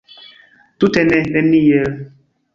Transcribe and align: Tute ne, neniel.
Tute 0.79 1.03
ne, 1.11 1.19
neniel. 1.37 1.93